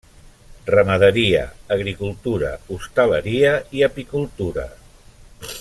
[0.75, 1.43] Ramaderia,
[1.75, 4.69] agricultura, hostaleria i apicultura.